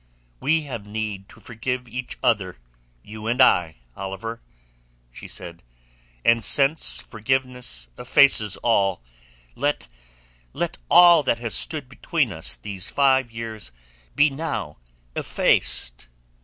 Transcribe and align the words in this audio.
"We 0.39 0.63
have 0.63 0.87
need 0.87 1.29
to 1.29 1.39
forgive 1.39 1.87
each 1.87 2.17
other, 2.23 2.57
you 3.03 3.27
and 3.27 3.39
I, 3.39 3.75
Oliver," 3.95 4.41
she 5.11 5.27
said. 5.27 5.61
"And 6.25 6.43
since 6.43 6.99
forgiveness 6.99 7.87
effaces 7.99 8.57
all, 8.63 9.03
let... 9.53 9.89
let 10.53 10.79
all 10.89 11.21
that 11.21 11.37
has 11.37 11.53
stood 11.53 11.87
between 11.87 12.31
us 12.31 12.55
these 12.55 12.87
last 12.87 12.95
five 12.95 13.31
years 13.31 13.71
be 14.15 14.31
now 14.31 14.79
effaced." 15.15 16.07